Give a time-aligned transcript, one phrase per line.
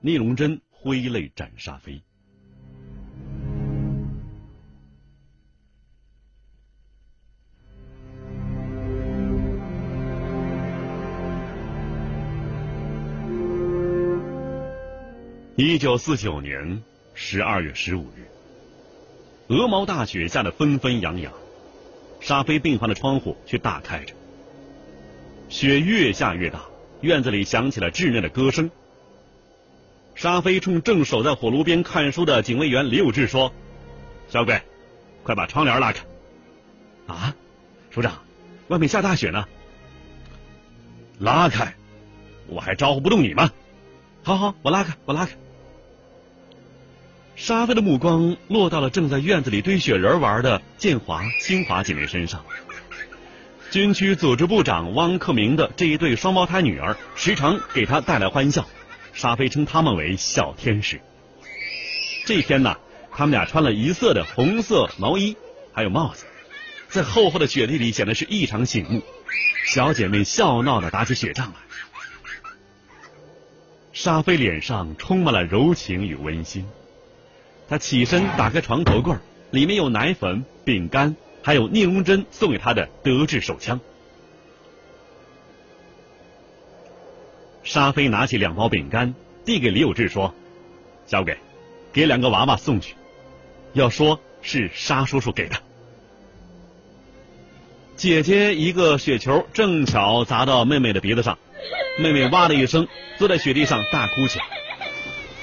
[0.00, 2.00] 聂荣臻挥泪斩沙飞。
[15.56, 16.80] 一九四九年
[17.14, 18.28] 十二月十五日，
[19.48, 21.32] 鹅毛大雪下的纷纷扬扬，
[22.20, 24.14] 沙飞病房的窗户却大开着。
[25.48, 26.66] 雪越下越大，
[27.00, 28.70] 院子里响起了稚嫩的歌声。
[30.18, 33.52] 沙飞冲正守在火炉边看书的警卫员李有志说
[34.28, 34.60] ：“小鬼，
[35.22, 36.00] 快把窗帘拉开。”
[37.06, 37.36] 啊，
[37.92, 38.18] 首长，
[38.66, 39.46] 外面下大雪呢。
[41.20, 41.72] 拉开，
[42.48, 43.52] 我还招呼不动你吗？
[44.24, 45.36] 好好，我拉开，我拉开。
[47.36, 52.44] 沙飞的目光落到了正在院子里堆雪人玩的建华、清华姐妹身上。
[53.70, 58.68] 军区组织部长汪克明的这一对双胞胎女儿，时常给他带来欢笑。
[59.12, 61.00] 沙飞称他们为小天使。
[62.26, 62.76] 这天呢，
[63.10, 65.36] 他们俩穿了一色的红色毛衣，
[65.72, 66.26] 还有帽子，
[66.88, 69.02] 在厚厚的雪地里显得是异常醒目。
[69.66, 71.54] 小姐妹笑闹的打起雪仗来。
[73.92, 76.66] 沙飞脸上充满了柔情与温馨。
[77.68, 79.14] 他起身打开床头柜，
[79.50, 83.80] 里面有奶粉、饼干，还有聂荣臻送给他的德制手枪。
[87.68, 90.34] 沙飞拿起两包饼干，递给李有志说
[91.04, 91.36] ：“交给，
[91.92, 92.94] 给两个娃娃送去，
[93.74, 95.56] 要说是沙叔叔给的。”
[97.94, 101.38] 姐姐一个雪球正巧砸到妹妹的鼻子上，
[101.98, 104.46] 妹妹哇的一声坐在雪地上大哭起来。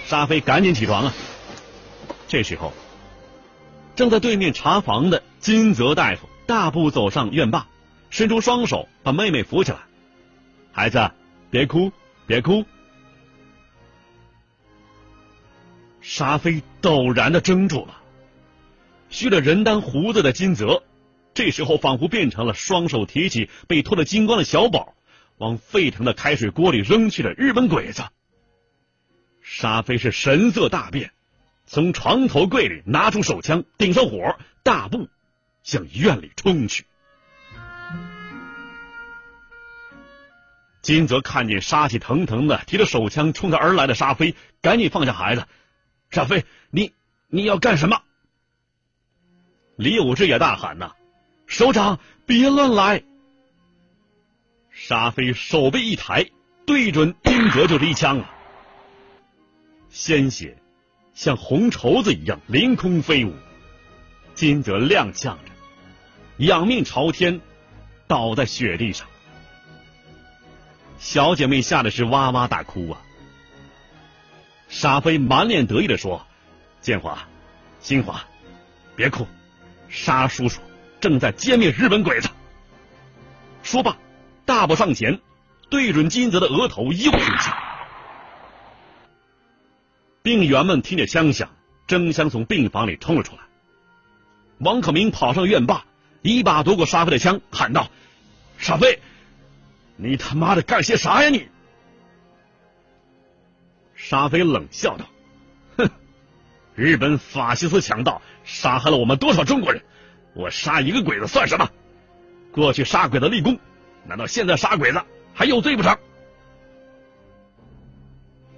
[0.08, 1.14] 沙飞赶紧起床啊！
[2.28, 2.74] 这时候，
[3.96, 7.68] 正在对面查房的金泽大夫大步走上院坝，
[8.10, 9.78] 伸出双手把妹妹扶起来。
[10.72, 11.12] 孩子，
[11.52, 11.92] 别哭，
[12.28, 12.66] 别哭。
[16.02, 18.02] 沙飞陡然的怔住了，
[19.10, 20.84] 蓄了人丹胡子的金泽，
[21.34, 24.94] 这时候仿佛变成了双手提起被脱了精光的小宝，
[25.38, 28.04] 往沸腾的开水锅里扔去的日本鬼子。
[29.42, 31.12] 沙飞是神色大变。
[31.68, 35.08] 从床头柜里拿出手枪，顶上火，大步
[35.64, 36.86] 向院里冲去。
[40.86, 45.48] 金泽看见杀气腾腾的提着手枪冲他而来的沙飞，赶紧放下孩子。
[46.12, 46.94] 沙飞，你
[47.28, 48.04] 你要干什么？
[49.78, 50.92] 李武志也大喊呐
[51.48, 53.02] ：“首长，别乱来！”
[54.70, 56.30] 沙飞手背一抬，
[56.68, 58.32] 对准金泽就是一枪啊，
[59.90, 60.56] 鲜血。
[61.16, 63.34] 像红绸子一样凌空飞舞，
[64.36, 65.40] 金泽踉跄着，
[66.38, 67.42] 仰面朝天，
[68.06, 69.08] 倒在雪地上。
[71.06, 73.00] 小姐妹吓得是哇哇大哭啊。
[74.68, 76.26] 沙飞满脸得意的说
[76.82, 77.28] ：“建华、
[77.80, 78.26] 新华，
[78.96, 79.28] 别哭，
[79.88, 80.60] 沙叔叔
[81.00, 82.30] 正在歼灭日本鬼子。”
[83.62, 83.98] 说罢，
[84.46, 85.20] 大步上前，
[85.70, 87.56] 对准金泽的额头又一枪。
[90.24, 91.52] 病员们听见枪响，
[91.86, 93.42] 争相从病房里冲了出来。
[94.58, 95.86] 王可明跑上院坝，
[96.24, 97.92] 一把夺过沙飞的枪，喊道
[98.58, 99.00] ：“沙飞，
[99.98, 101.48] 你他妈的干些啥呀你？”
[103.96, 105.06] 沙飞冷笑道
[105.78, 105.90] ：“哼，
[106.76, 109.82] 日本法西斯强盗杀害了我们多少中国人，
[110.34, 111.70] 我杀一个鬼子算什么？
[112.52, 113.58] 过去杀鬼子立功，
[114.06, 115.02] 难道现在杀鬼子
[115.34, 115.98] 还有罪不成？”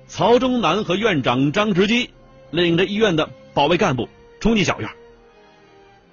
[0.08, 2.12] 曹忠南和院长张直基
[2.50, 4.08] 领着医院的保卫干部
[4.40, 4.90] 冲进小院。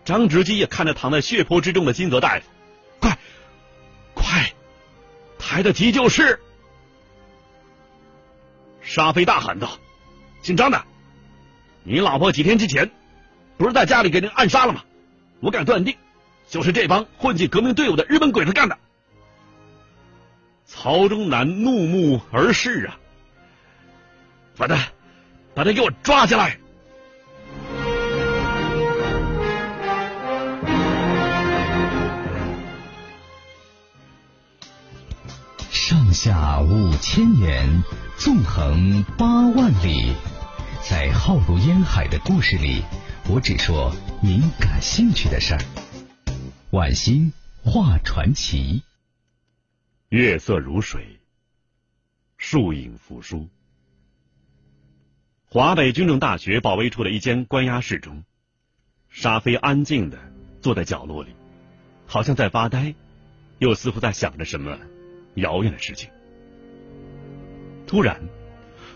[0.05, 2.44] 张直基也看着躺在血泊之中的金泽大夫，
[5.55, 6.41] 抬着急救室！
[8.83, 9.79] 沙飞大喊道
[10.43, 10.85] ：“姓张的，
[11.85, 12.91] 你老婆几天之前
[13.56, 14.83] 不是在家里给人暗杀了吗？
[15.39, 15.97] 我敢断定，
[16.49, 18.77] 就是这帮混进革命队伍的日本鬼子干的。”
[20.67, 22.99] 曹忠南怒目而视啊！
[24.56, 24.77] 把他，
[25.55, 26.59] 把他给我抓起来！
[36.15, 37.83] 下五千年，
[38.17, 40.15] 纵横八万里，
[40.89, 42.85] 在浩如烟海的故事里，
[43.29, 45.61] 我只说您感兴趣的事儿。
[46.71, 47.33] 晚星
[47.65, 48.85] 画传奇，
[50.09, 51.19] 月色如水，
[52.37, 53.49] 树影扶疏。
[55.47, 58.23] 华北军政大学保卫处的一间关押室中，
[59.11, 60.19] 沙飞安静的
[60.63, 61.35] 坐在角落里，
[62.07, 62.95] 好像在发呆，
[63.59, 64.79] 又似乎在想着什么
[65.35, 66.11] 遥远的事情。
[67.87, 68.21] 突然，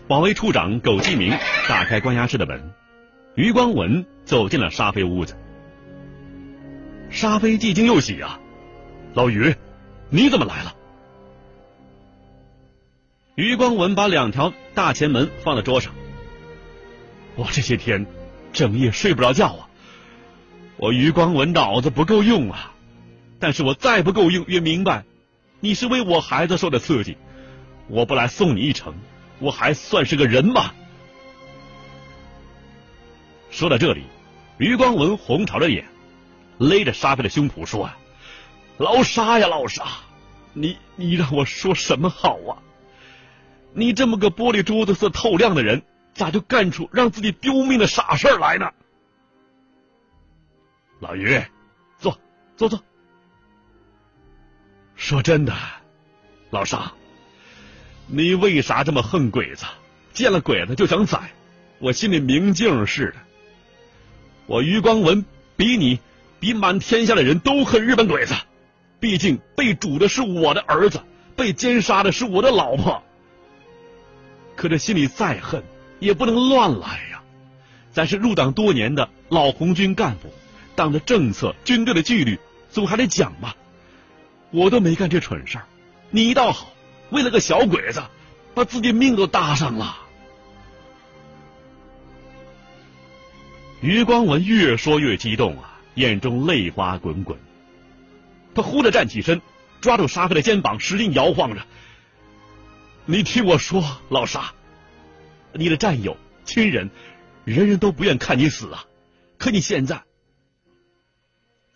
[0.07, 1.37] 保卫处长苟继明
[1.67, 2.73] 打开关押室的门，
[3.35, 5.37] 余光文走进了沙飞屋子。
[7.09, 8.39] 沙飞既惊又喜啊，
[9.13, 9.55] 老余，
[10.09, 10.75] 你怎么来了？
[13.35, 15.93] 余光文把两条大前门放在桌上。
[17.35, 18.05] 我这些天
[18.51, 19.69] 整夜睡不着觉啊，
[20.77, 22.73] 我余光文脑子不够用啊，
[23.39, 25.05] 但是我再不够用，越明白
[25.59, 27.17] 你是为我孩子受的刺激。
[27.87, 28.93] 我不来送你一程，
[29.39, 30.73] 我还算是个人吗？
[33.49, 34.03] 说到这里，
[34.59, 35.85] 余光文红潮着眼，
[36.59, 37.89] 勒着沙飞的胸脯说：“，
[38.77, 39.83] 老沙呀，老沙，
[40.53, 42.61] 你你让我说什么好啊？
[43.73, 45.81] 你这么个玻璃珠子似透亮的人，
[46.13, 48.69] 咋就干出让自己丢命的傻事来呢？”
[51.01, 51.41] 老于，
[51.97, 52.19] 坐
[52.55, 52.79] 坐坐。
[54.99, 55.55] 说真的，
[56.51, 56.91] 老沙。
[58.05, 59.65] 你为啥这么恨鬼子？
[60.11, 61.31] 见了鬼子就想宰？
[61.79, 63.15] 我心里明镜似的。
[64.45, 65.25] 我余光文
[65.55, 65.99] 比你，
[66.41, 68.35] 比满天下的人都恨日本鬼子。
[68.99, 71.01] 毕竟被煮的是我的儿子，
[71.37, 73.01] 被奸杀的是我的老婆。
[74.57, 75.63] 可这心里再恨，
[75.99, 77.23] 也不能乱来呀。
[77.93, 80.31] 咱是入党多年的老红军干部，
[80.75, 82.37] 党的政策、军队的纪律，
[82.69, 83.55] 总还得讲吧。
[84.51, 85.65] 我都没干这蠢事儿，
[86.09, 86.73] 你倒好。
[87.11, 88.03] 为了个小鬼子，
[88.53, 89.97] 把自己命都搭上了。
[93.81, 97.39] 余光文越说越激动啊，眼中泪花滚滚。
[98.53, 99.41] 他忽地站起身，
[99.81, 101.65] 抓住沙飞的肩膀，使劲摇晃着
[103.05, 104.53] ：“你听我说，老沙，
[105.53, 106.91] 你的战友、亲人，
[107.45, 108.85] 人人都不愿看你死啊。
[109.37, 110.03] 可你现在，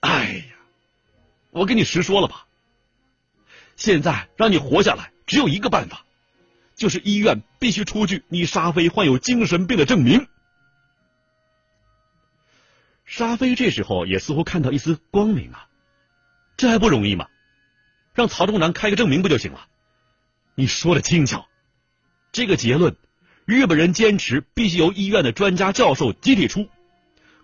[0.02, 0.56] 哎呀，
[1.52, 2.46] 我跟你实说了吧，
[3.76, 6.06] 现在让你活下来。”只有一个办法，
[6.76, 10.28] 就是医院必须出具你沙飞患有精神病的证明。
[13.06, 15.68] 沙飞这时候也似乎看到一丝光明啊，
[16.58, 17.28] 这还不容易吗？
[18.14, 19.66] 让曹忠南开个证明不就行了？
[20.56, 21.48] 你说的轻巧，
[22.34, 22.98] 这个结论，
[23.46, 26.68] 日本人坚持必须由医院的专家教授集体出，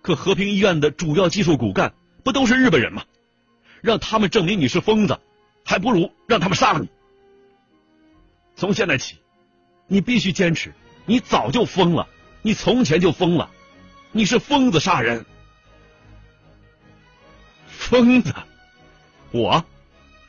[0.01, 1.93] 可和平医院的主要技术骨干
[2.25, 3.05] 不都是日本人吗？
[3.81, 5.17] 让他们证明你是疯子，
[5.69, 6.89] 还不如让他们杀了你。
[8.55, 9.19] 从现在起，
[9.85, 10.73] 你必须坚持。
[11.05, 12.07] 你早就疯了，
[12.41, 13.51] 你从前就疯了，
[14.11, 15.27] 你是疯子杀人。
[17.67, 18.33] 疯子，
[19.29, 19.63] 我，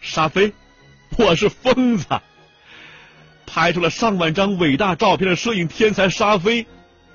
[0.02, 0.52] 沙飞，
[1.16, 2.04] 我是疯子。
[3.46, 6.66] 拍出了上万张伟大照片的摄影天才沙飞，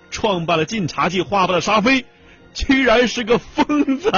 [0.09, 2.07] 创办了晋察冀画报的沙飞，
[2.55, 4.11] 居然是个疯子。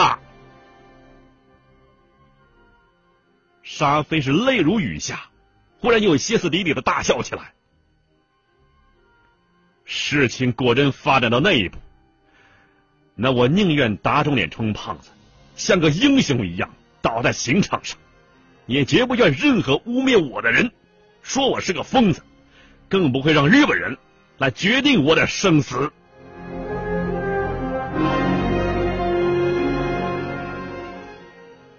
[3.70, 5.26] 沙飞是泪如雨下。
[5.80, 7.54] 忽然又歇斯底里的大笑起来。
[9.84, 11.78] 事情果真发展到那一步，
[13.14, 15.10] 那我宁愿打肿脸充胖子，
[15.56, 18.00] 像个英雄一样倒在刑场上，
[18.66, 20.72] 也绝不愿任何污蔑我的人
[21.22, 22.24] 说我是个疯子，
[22.90, 23.98] 更不会让日本人
[24.38, 25.92] 来决定我的生死。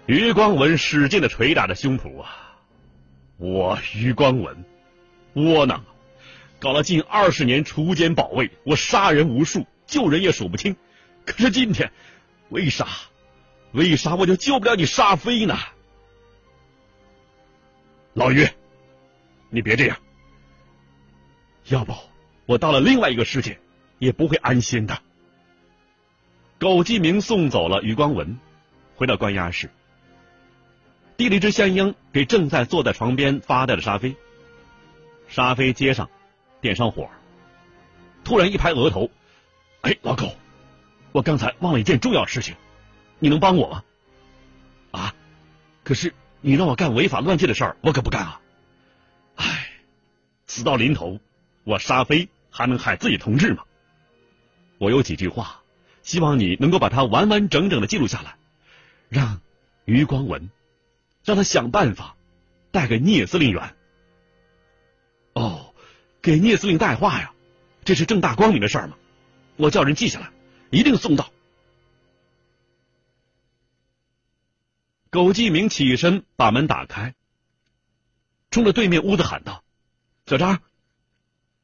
[0.09, 2.57] 余光文使劲的捶打着胸脯啊！
[3.37, 4.65] 我余光文，
[5.33, 5.85] 窝囊，
[6.57, 10.75] 搞了近二十年锄奸保卫，我杀人无数，救人也数不清。
[11.27, 11.91] 可是今天，
[12.49, 12.87] 为啥？
[13.71, 15.55] 为啥我就救不了你沙飞呢？
[18.15, 18.47] 老于，
[19.51, 19.95] 你别这样，
[21.65, 21.93] 要不
[22.47, 23.59] 我到了另外一个世界，
[23.99, 24.99] 也不会安心的。
[26.57, 28.39] 苟继明送走了余光文，
[28.95, 29.69] 回到关押室。
[31.19, 34.15] 递了一支香烟给正在坐在床边发呆的沙飞，
[35.27, 36.09] 沙飞接上，
[36.61, 37.09] 点上火，
[38.23, 39.11] 突然一拍额头
[39.83, 40.33] ：“哎，老狗，
[41.11, 42.55] 我刚才忘了一件重要事情，
[43.19, 43.83] 你能帮我吗
[44.91, 45.13] ？”“啊，
[45.83, 48.39] 可是你让我干违法乱纪的事儿，我可不干啊
[49.35, 49.71] ！”“哎，
[50.47, 51.19] 死到临头，
[51.65, 53.65] 我沙飞还能害自己同志吗？
[54.77, 55.63] 我有几句话，
[56.01, 58.37] 希望你能够把它完完整整的记录下来，
[59.09, 59.41] 让
[59.83, 60.49] 余光文。”
[61.29, 62.15] 让他想办法
[62.71, 63.75] 带给聂司令员。
[65.33, 65.75] 哦，
[66.23, 67.31] 给聂司令带话呀，
[67.85, 68.97] 这是正大光明的事儿嘛。
[69.55, 70.31] 我叫人记下来，
[70.71, 71.31] 一定送到。
[75.11, 77.13] 苟继明起身把门打开，
[78.49, 79.63] 冲着对面屋子喊道
[80.25, 80.63] ：“小张，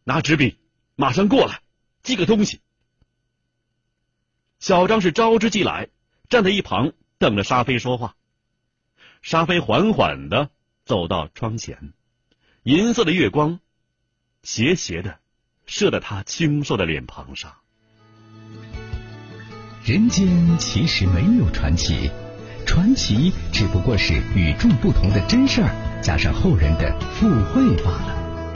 [0.03, 0.60] 拿纸笔，
[0.95, 1.63] 马上过来，
[2.03, 2.62] 记个东西。”
[4.62, 5.89] 小张是招之即来，
[6.29, 8.15] 站在一旁等着沙飞说话。
[9.25, 10.51] 沙飞缓缓的
[10.86, 11.94] 走到窗前，
[12.62, 13.60] 银色的月光
[14.44, 15.17] 斜斜的
[15.65, 17.51] 射在他清瘦的脸庞上。
[19.84, 22.12] 人间其实没有传奇，
[22.67, 28.53] 传奇只不过是与众不同的真事儿加上后人的附会罢了。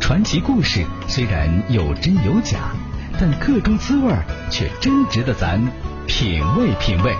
[0.00, 2.74] 传奇故事虽然有真有假。
[3.20, 4.14] 但各种滋味
[4.48, 5.60] 却真值得咱
[6.06, 7.12] 品味品味。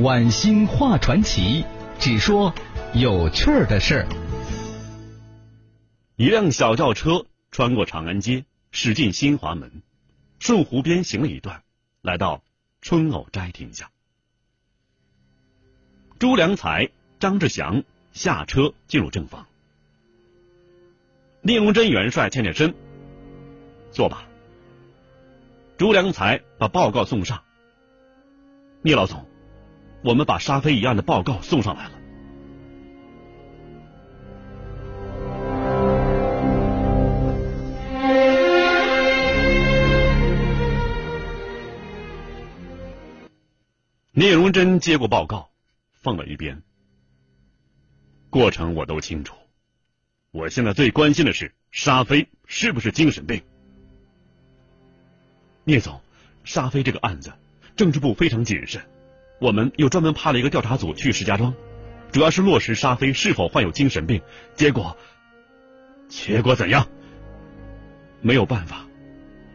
[0.00, 1.64] 晚星画传奇，
[2.00, 2.52] 只说
[2.94, 4.08] 有趣儿的事儿。
[6.16, 9.70] 一辆小轿车穿过长安街，驶进新华门，
[10.40, 11.62] 顺湖边行了一段，
[12.02, 12.42] 来到
[12.80, 13.88] 春藕斋停下。
[16.18, 19.46] 朱良才、张志祥下车进入正房，
[21.40, 22.74] 聂荣臻元帅欠欠身。
[23.92, 24.26] 坐吧。
[25.78, 27.44] 朱良才把报告送上。
[28.82, 29.24] 聂老总，
[30.04, 31.92] 我们把沙飞一案的报告送上来了。
[44.12, 45.50] 聂荣臻接过报告，
[45.90, 46.62] 放到一边。
[48.28, 49.34] 过程我都清楚，
[50.32, 53.42] 我现在最关心的是沙飞是不是精神病。
[55.64, 55.98] 聂总，
[56.44, 57.32] 沙飞这个案子，
[57.74, 58.84] 政治部非常谨慎，
[59.38, 61.54] 我们又专门派了一个调查组去石家庄，
[62.12, 64.22] 主要是落实沙飞是否患有精神病。
[64.54, 64.96] 结果，
[66.08, 66.86] 结果怎样？
[68.20, 68.86] 没有办法，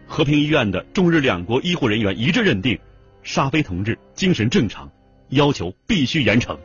[0.06, 2.80] 和平医院的中日两国医护人员一致认定，
[3.24, 4.92] 沙飞同志精神正常，
[5.30, 6.58] 要求必须严惩。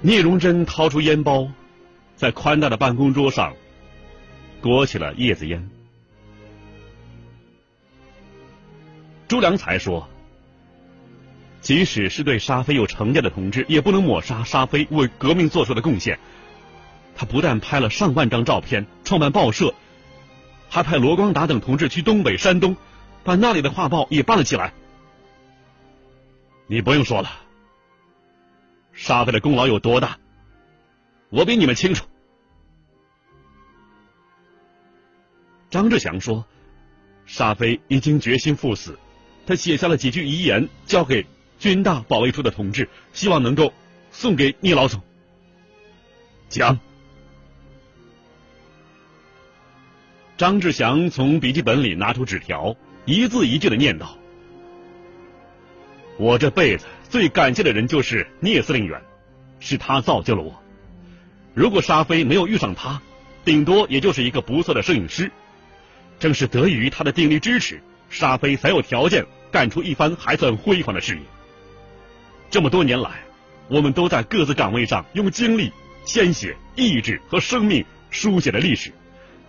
[0.00, 1.48] 聂荣臻掏出烟包，
[2.16, 3.54] 在宽大的办公桌上。
[4.60, 5.70] 裹起了叶子烟。
[9.28, 10.08] 朱良才说
[11.60, 16.18] ：“即使是对沙飞有成见的同志，也不能抹杀沙飞为革命做出的贡献。
[17.16, 19.74] 他不但拍了上万张照片，创办报社，
[20.68, 22.76] 还派罗光达等同志去东北、山东，
[23.24, 24.72] 把那里的画报也办了起来。
[26.68, 27.30] 你不用说了，
[28.92, 30.18] 沙飞的功劳有多大，
[31.30, 32.06] 我比你们清楚。”
[35.68, 36.46] 张志祥说
[37.26, 38.98] ：“沙飞已经决心赴死，
[39.46, 41.24] 他写下了几句遗言，交给
[41.58, 43.72] 军大保卫处的同志，希望能够
[44.10, 45.00] 送给聂老总。”
[46.50, 46.78] 讲。
[50.36, 52.76] 张志祥从笔记本里拿出纸条，
[53.06, 54.06] 一字一句的念叨
[56.18, 59.00] ：“我这辈子最感谢的人就是聂司令员，
[59.60, 60.62] 是他造就了我。
[61.54, 63.00] 如果沙飞没有遇上他，
[63.46, 65.30] 顶多也就是一个不错的摄影师。”
[66.18, 71.22] 正是得益于他的鼎力支持，沙飞才有条件干出一番还算辉煌的事业。
[72.50, 73.22] 这么多年来，
[73.68, 75.72] 我们都在各自岗位上用精力、
[76.04, 78.92] 鲜血、意志和生命书写了历史。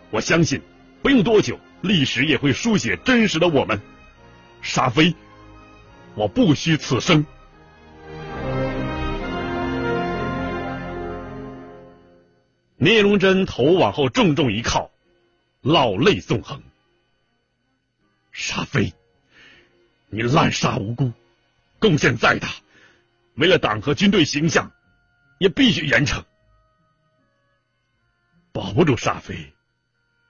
[0.10, 0.62] 我相信，
[1.02, 3.80] 不用多久，历史也会书写真实的我们。
[4.62, 5.16] 沙飞，
[6.16, 7.26] 我不虚此生。
[12.80, 14.92] 聂荣臻头往后重重一靠。
[15.62, 16.62] 老泪纵横，
[18.38, 18.94] 沙飞，
[20.10, 21.12] 你滥杀无辜，
[21.80, 22.48] 贡献再大，
[23.34, 24.72] 为了党和军队形象，
[25.40, 26.24] 也必须严惩。
[28.52, 29.54] 保不住沙飞，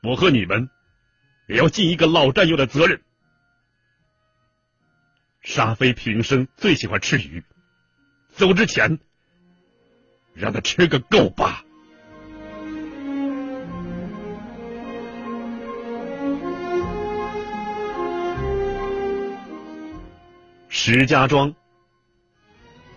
[0.03, 0.69] 我和你们
[1.49, 3.01] 也要尽一个老战友的责任。
[5.41, 7.43] 沙飞平生最喜欢吃鱼，
[8.29, 8.99] 走之前
[10.33, 11.65] 让他吃个够吧。
[20.79, 21.55] 石家庄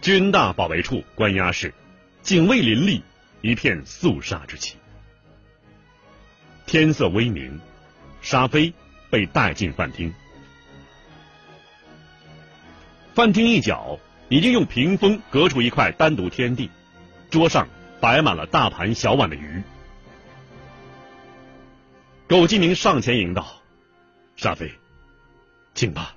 [0.02, 1.72] 军大保卫处关押室，
[2.20, 3.02] 警卫林立，
[3.40, 4.76] 一片肃杀之气。
[6.66, 7.58] 天色微明，
[8.20, 8.74] 沙飞
[9.08, 10.12] 被带进饭厅。
[13.14, 16.70] 饭厅一角已经用屏风隔出一块单独天地，
[17.30, 17.66] 桌上
[17.98, 19.62] 摆满了大盘小碗的鱼。
[22.28, 23.62] 苟继明上前迎道
[24.36, 24.70] ：“沙飞，
[25.74, 26.14] 请吧。”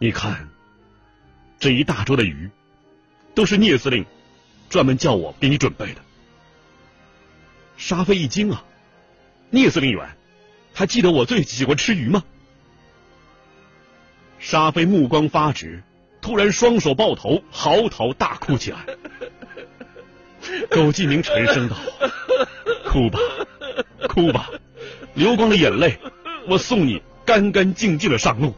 [0.00, 0.48] 你看，
[1.58, 2.48] 这一大桌的鱼，
[3.34, 4.06] 都是聂司令
[4.68, 6.00] 专门叫我给你准备的。
[7.76, 8.62] 沙飞一惊啊，
[9.50, 10.08] 聂司令员，
[10.72, 12.22] 还记得我最喜欢吃鱼吗？
[14.38, 15.82] 沙飞目光发直，
[16.20, 18.86] 突然双手抱头，嚎啕大哭起来。
[20.70, 21.76] 苟继明沉声道
[22.86, 23.18] ：“哭吧，
[24.08, 24.48] 哭吧，
[25.14, 25.98] 流光的眼泪，
[26.46, 28.54] 我送你干干净净的上路。”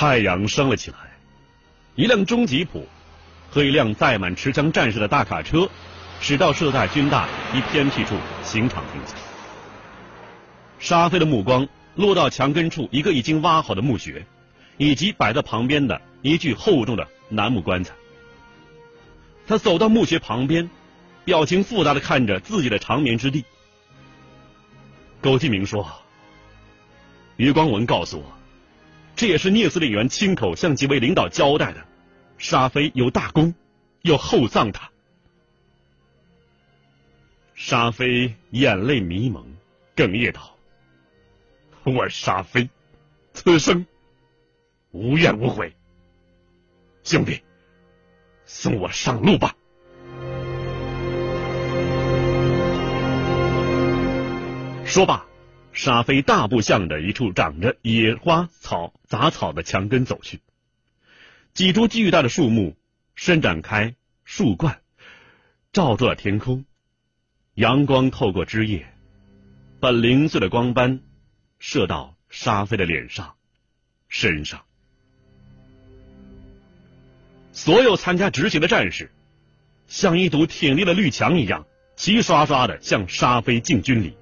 [0.00, 0.96] 太阳升了起来，
[1.94, 2.88] 一辆中吉普
[3.50, 5.68] 和一辆载满持枪战士的大卡车
[6.22, 9.14] 驶到设在军大一偏僻处刑场停下。
[10.78, 14.24] 沙飞的目光落到墙根处一个已经挖好的墓穴，
[14.78, 17.92] 以及摆在旁边的一具厚重的楠木棺材。
[19.46, 20.70] 他走到墓穴旁边，
[21.26, 23.44] 表情复杂的看着自己的长眠之地。
[25.20, 25.86] 苟继明说
[27.36, 28.39] ：“余光文告诉我，
[29.20, 31.86] 这也是聂司令员亲口向几位领导交代的。
[32.38, 33.54] 沙飞有大功，
[34.00, 34.90] 要厚葬他。”
[37.54, 39.44] 沙飞眼泪迷蒙，
[39.94, 40.56] 哽咽道。
[41.84, 42.70] 我沙飞，
[43.34, 43.84] 此生
[44.90, 45.70] 无怨无悔。
[47.02, 47.42] 兄弟，
[48.46, 49.54] 送我上路吧。
[54.86, 55.26] 说罢，
[55.72, 60.40] 沙飞大步向着一处长着野花草杂草的墙根走去。
[61.54, 62.76] 几株巨大的树木
[63.14, 64.80] 伸展开树冠，
[65.72, 66.64] 照住了天空。
[67.54, 68.86] 阳光透过枝叶，
[69.80, 71.00] 把零碎的光斑。
[71.62, 73.34] 射到沙飞的脸上、
[74.08, 74.62] 身上。
[77.52, 79.12] 所有参加执行的战士，
[79.88, 84.16] 像一堵挺立的绿墙一样，齐刷刷的向沙飞敬军礼。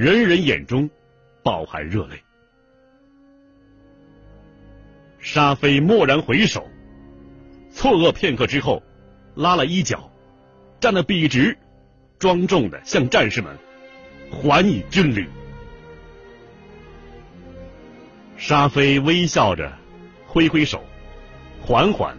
[0.00, 0.88] 人人眼中
[1.42, 2.22] 饱含热泪。
[5.18, 6.66] 沙飞蓦然回首，
[7.70, 8.82] 错愕片刻之后，
[9.34, 10.10] 拉了衣角，
[10.80, 11.58] 站得笔直、
[12.18, 13.54] 庄重的向战士们
[14.30, 15.26] 还以军礼。
[18.38, 19.70] 沙飞微笑着，
[20.26, 20.82] 挥挥手，
[21.60, 22.16] 缓缓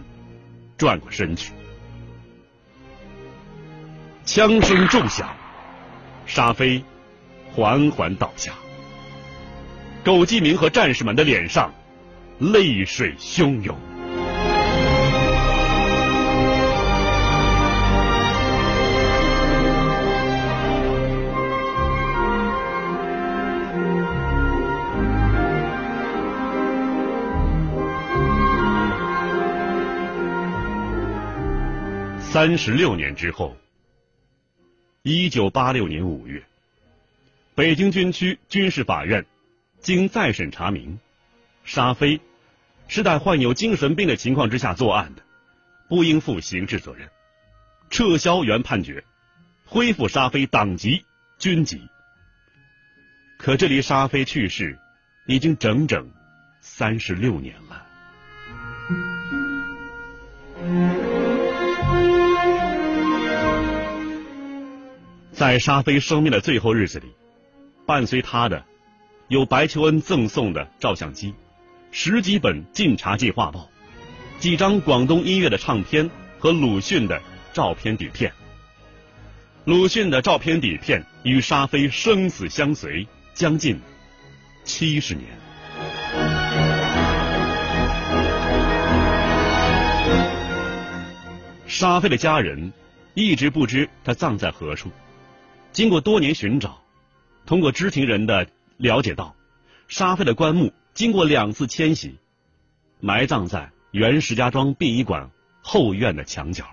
[0.78, 1.52] 转过身去。
[4.24, 5.34] 枪声骤响，
[6.26, 6.84] 沙飞
[7.54, 8.52] 缓缓倒下。
[10.04, 11.72] 苟继明和战士们的脸上
[12.38, 13.76] 泪水汹涌。
[32.20, 33.54] 三十六年之后，
[35.02, 36.42] 一九八六年五月，
[37.54, 39.26] 北京军区军事法院
[39.80, 40.98] 经再审查明，
[41.64, 42.18] 沙飞
[42.88, 45.22] 是在患有精神病的情况之下作案的，
[45.86, 47.10] 不应负刑事责任，
[47.90, 49.04] 撤销原判决，
[49.66, 51.04] 恢复沙飞党籍
[51.38, 51.82] 军籍。
[53.36, 54.78] 可这离沙飞去世
[55.26, 56.10] 已经整整
[56.62, 57.86] 三十六年了。
[65.32, 67.12] 在沙飞生命的最后日子里，
[67.86, 68.64] 伴随他的
[69.28, 71.34] 有白求恩赠送的照相机、
[71.90, 73.68] 十几本晋察冀画报、
[74.38, 77.20] 几张广东音乐的唱片和鲁迅的
[77.52, 78.32] 照片底片。
[79.64, 83.80] 鲁迅的照片底片与沙飞生死相随将近
[84.64, 85.28] 七十年。
[91.66, 92.72] 沙飞的家人
[93.14, 94.90] 一直不知他葬在何处。
[95.72, 96.82] 经过多年寻找，
[97.44, 99.34] 通过知情人的了解到，
[99.88, 102.18] 沙飞的棺木经过两次迁徙，
[103.00, 106.64] 埋葬在原石家庄殡仪馆后院的墙角。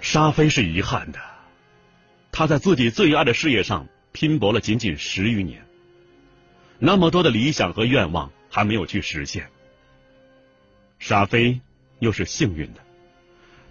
[0.00, 1.20] 沙飞是遗憾的，
[2.32, 5.64] 他在自己最爱的事业上拼搏了仅仅十余年。
[6.80, 9.48] 那么多的理想和愿望还没有去实现，
[10.98, 11.60] 沙飞
[12.00, 12.80] 又是幸运的，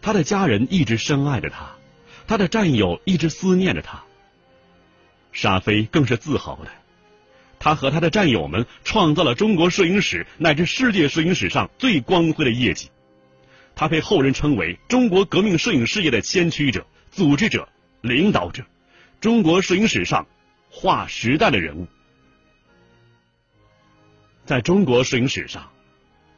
[0.02, 1.76] 他的家人一直深爱着他，
[2.26, 4.04] 他的战友一直思念着他。
[5.32, 6.72] 沙飞更是自豪的，
[7.60, 12.90] 他和他的战友们创造了中国摄影史乃至世界摄影史上最光辉的业绩，
[13.76, 17.68] 他被后人称为中国革命摄影事业的先驱者、组织者、
[18.02, 18.64] 领导者，
[19.20, 20.26] 中国摄影史上
[20.70, 21.86] 划时代的人物。
[24.50, 25.70] 在中国摄影史上，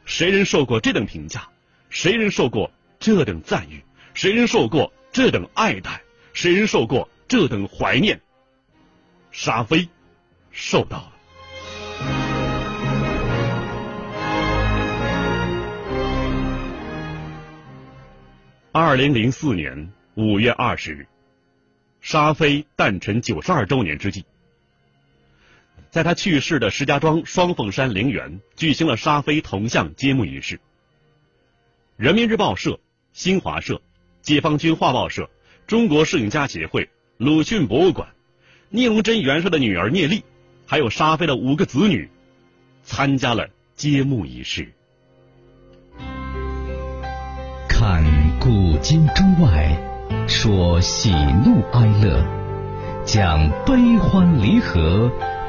[0.04, 1.48] 谁人受过这等评价？
[1.88, 2.70] 谁人受过
[3.00, 3.82] 这等赞誉？
[4.12, 6.02] 谁人受过这等爱戴？
[6.34, 8.20] 谁人受过这等怀念？
[9.30, 9.88] 沙飞
[10.50, 11.12] 受到了。
[18.72, 21.06] 二零零四年五月二十日，
[22.02, 24.26] 沙飞诞辰九十二周年之际，
[25.92, 30.58] 在他去世的石家庄双凤山陵园举行了沙飞铜像揭幕仪式。
[31.98, 32.80] 人民日报社、
[33.12, 33.82] 新华社、
[34.22, 35.28] 解放军画报社、
[35.66, 38.08] 中国摄影家协会、鲁迅博物馆、
[38.70, 40.24] 聂荣臻元帅的女儿聂丽，
[40.66, 42.08] 还有沙飞的五个子女，
[42.82, 44.72] 参加了揭幕仪式。
[47.68, 48.02] 看
[48.40, 49.76] 古今中外，
[50.26, 51.12] 说喜
[51.44, 55.12] 怒哀乐，讲悲欢离合，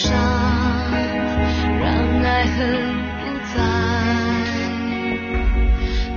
[0.00, 0.16] 伤，
[1.78, 1.92] 让
[2.24, 2.58] 爱恨
[3.20, 3.54] 不再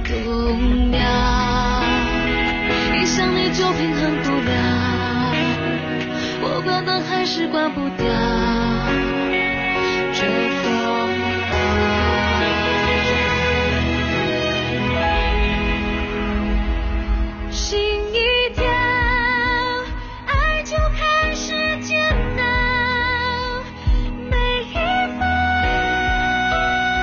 [0.08, 0.98] 动摇。
[2.96, 4.52] 一想你就平衡不了，
[6.42, 8.53] 我关灯还是关不掉。